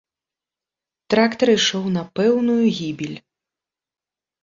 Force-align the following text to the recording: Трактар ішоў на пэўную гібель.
Трактар 1.15 1.47
ішоў 1.57 1.85
на 1.99 2.03
пэўную 2.19 2.59
гібель. 2.81 3.17